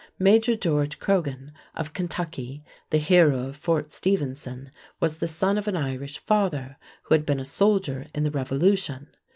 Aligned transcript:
Major 0.17 0.55
George 0.55 0.97
Croghan 0.97 1.51
of 1.75 1.93
Kentucky, 1.93 2.63
the 2.89 2.97
hero 2.97 3.47
of 3.49 3.55
Fort 3.55 3.93
Stephenson, 3.93 4.71
was 4.99 5.19
the 5.19 5.27
son 5.27 5.59
of 5.59 5.67
an 5.67 5.77
Irish 5.77 6.17
father 6.17 6.77
who 7.03 7.13
had 7.13 7.23
been 7.23 7.39
a 7.39 7.45
soldier 7.45 8.07
in 8.11 8.23
the 8.23 8.31
Revolution. 8.31 9.15